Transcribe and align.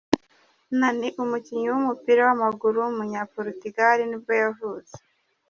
Nani, 0.79 1.07
umukinnyi 1.23 1.67
w’umupira 1.69 2.21
w’amaguru 2.27 2.75
w’umunyaportugal 2.79 3.99
nibwo 4.07 4.31
ayvutse. 4.41 4.95